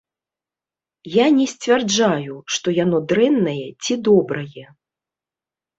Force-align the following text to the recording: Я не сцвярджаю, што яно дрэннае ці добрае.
Я 1.15 1.25
не 1.37 1.45
сцвярджаю, 1.51 2.33
што 2.57 2.67
яно 2.83 2.97
дрэннае 3.13 3.67
ці 3.85 3.93
добрае. 4.11 4.65